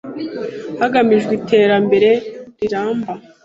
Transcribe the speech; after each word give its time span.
hagamijwe 0.81 1.31
iterambere 1.39 2.09
riramba. 2.59 3.13